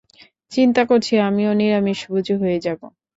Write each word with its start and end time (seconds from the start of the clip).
চিন্তা 0.51 0.81
করছি 0.85 1.13
আমিও 1.27 1.51
নিরামিষভোজী 1.53 2.33
হয়ে 2.41 2.57
যাব। 2.65 2.79